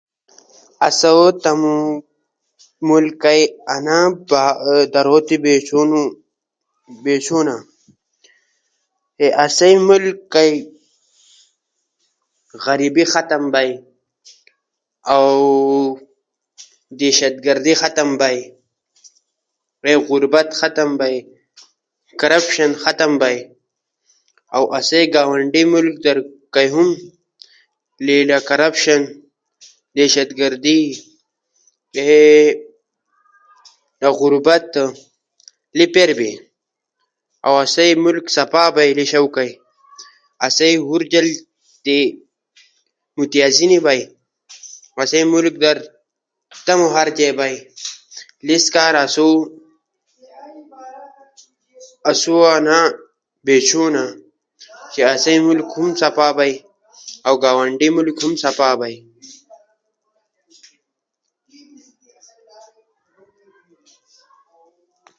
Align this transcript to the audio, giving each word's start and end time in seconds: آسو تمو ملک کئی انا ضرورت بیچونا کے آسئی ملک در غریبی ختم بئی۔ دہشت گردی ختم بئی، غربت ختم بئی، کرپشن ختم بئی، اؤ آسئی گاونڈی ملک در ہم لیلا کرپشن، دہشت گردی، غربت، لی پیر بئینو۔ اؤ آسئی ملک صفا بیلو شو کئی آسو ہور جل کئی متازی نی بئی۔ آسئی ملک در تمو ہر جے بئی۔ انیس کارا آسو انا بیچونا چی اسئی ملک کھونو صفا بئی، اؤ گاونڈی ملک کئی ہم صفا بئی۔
آسو 0.85 1.15
تمو 1.43 1.75
ملک 2.87 3.13
کئی 3.23 3.41
انا 3.73 3.97
ضرورت 4.93 5.29
بیچونا 7.03 7.55
کے 9.17 9.27
آسئی 9.45 9.75
ملک 9.89 10.17
در 10.33 10.51
غریبی 12.65 13.03
ختم 13.13 13.43
بئی۔ 13.53 13.71
دہشت 16.99 17.35
گردی 17.45 17.73
ختم 17.81 18.09
بئی، 18.19 18.39
غربت 20.09 20.49
ختم 20.59 20.89
بئی، 20.99 21.17
کرپشن 22.19 22.71
ختم 22.83 23.11
بئی، 23.21 23.37
اؤ 24.55 24.63
آسئی 24.77 25.03
گاونڈی 25.13 25.63
ملک 25.73 25.95
در 26.05 26.17
ہم 26.73 26.89
لیلا 28.05 28.37
کرپشن، 28.49 29.01
دہشت 29.97 30.29
گردی، 30.39 30.79
غربت، 34.19 34.65
لی 35.77 35.85
پیر 35.93 36.09
بئینو۔ 36.17 36.41
اؤ 37.45 37.53
آسئی 37.63 37.91
ملک 38.03 38.25
صفا 38.37 38.63
بیلو 38.75 39.03
شو 39.11 39.25
کئی 39.35 39.51
آسو 40.45 40.65
ہور 40.87 41.01
جل 41.11 41.27
کئی 41.85 42.01
متازی 43.17 43.65
نی 43.71 43.79
بئی۔ 43.85 44.01
آسئی 45.01 45.23
ملک 45.33 45.55
در 45.63 45.77
تمو 46.65 46.87
ہر 46.95 47.07
جے 47.17 47.29
بئی۔ 47.37 47.55
انیس 48.41 48.65
کارا 48.73 49.03
آسو 52.09 52.33
انا 52.55 52.79
بیچونا 53.45 54.03
چی 54.91 54.99
اسئی 55.13 55.37
ملک 55.47 55.65
کھونو 55.73 55.93
صفا 56.01 56.27
بئی، 56.37 56.53
اؤ 57.27 57.35
گاونڈی 57.43 57.87
ملک 57.95 58.15
کئی 58.19 58.23
ہم 58.27 58.33
صفا 58.43 58.69
بئی۔ 58.79 58.95